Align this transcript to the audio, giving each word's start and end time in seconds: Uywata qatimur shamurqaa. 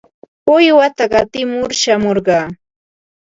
Uywata 0.53 1.03
qatimur 1.11 1.69
shamurqaa. 1.81 2.45